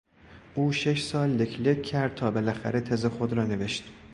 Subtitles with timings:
[0.55, 3.83] او شش سال لک لک کرد تا بالاخره تز خود را نوشت.